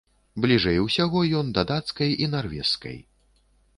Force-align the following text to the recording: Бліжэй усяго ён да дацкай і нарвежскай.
Бліжэй 0.45 0.79
усяго 0.85 1.21
ён 1.41 1.53
да 1.57 1.63
дацкай 1.73 2.17
і 2.25 2.31
нарвежскай. 2.33 2.97